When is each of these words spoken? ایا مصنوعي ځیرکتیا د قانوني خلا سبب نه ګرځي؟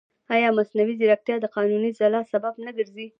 ایا 0.33 0.49
مصنوعي 0.57 0.93
ځیرکتیا 0.99 1.35
د 1.41 1.45
قانوني 1.55 1.89
خلا 1.97 2.21
سبب 2.31 2.53
نه 2.65 2.71
ګرځي؟ 2.77 3.05